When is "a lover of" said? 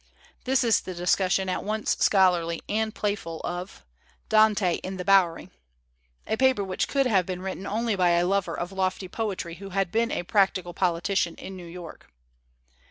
8.09-8.71